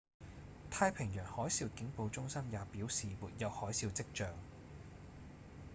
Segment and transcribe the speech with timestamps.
[0.71, 4.29] 太平洋海嘯警報中心也表示沒有海嘯跡象